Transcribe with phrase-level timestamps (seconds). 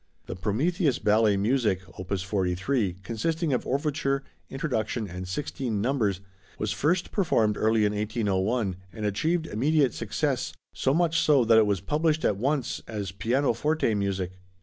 [0.25, 6.21] The Prometheus Ballet Music, opus 43, consisting of overture, introduction and sixteen numbers,
[6.57, 11.67] was first performed early in 1801, and achieved immediate success, so much so that it
[11.67, 14.31] was published at once as pianoforte music.